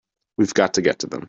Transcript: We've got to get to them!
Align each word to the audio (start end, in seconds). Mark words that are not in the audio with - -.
We've 0.37 0.53
got 0.53 0.73
to 0.75 0.81
get 0.81 0.99
to 0.99 1.07
them! 1.07 1.19